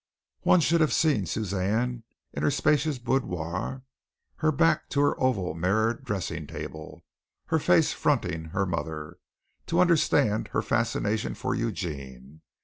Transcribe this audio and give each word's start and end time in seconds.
One 0.41 0.61
should 0.61 0.81
have 0.81 0.93
seen 0.93 1.27
Suzanne, 1.27 2.03
in 2.33 2.41
her 2.41 2.49
spacious 2.49 2.97
boudoir, 2.97 3.83
her 4.37 4.51
back 4.51 4.89
to 4.89 4.99
her 5.01 5.19
oval 5.21 5.53
mirrored 5.53 6.03
dressing 6.03 6.47
table, 6.47 7.03
her 7.45 7.59
face 7.59 7.93
fronting 7.93 8.45
her 8.45 8.65
mother, 8.65 9.19
to 9.67 9.79
understand 9.79 10.47
her 10.53 10.63
fascination 10.63 11.35
for 11.35 11.53
Eugene. 11.53 12.41